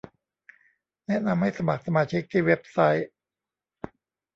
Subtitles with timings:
[1.07, 3.09] แนะนำให้สมัครสมาชิกที่เว็บไซต์